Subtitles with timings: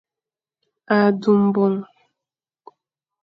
[0.95, 1.77] A du mbong.